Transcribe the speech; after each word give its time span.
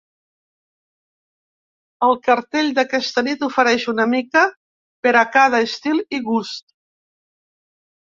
El 2.07 2.17
cartell 2.29 2.73
d’aquesta 2.81 3.25
nit 3.29 3.47
ofereix 3.51 3.87
una 3.95 4.09
mica 4.17 4.45
per 5.07 5.15
a 5.23 5.25
cada 5.39 5.65
estil 5.71 6.05
i 6.21 6.25
gust. 6.33 6.71